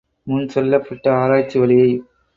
[0.27, 2.01] முன் சொல்லப்பட்ட ஆராய்ச்சி வழியைப்